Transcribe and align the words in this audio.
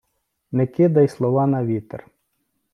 Не 0.51 0.65
кидай 0.77 1.07
слова 1.17 1.47
на 1.47 1.63
вітер. 1.65 2.07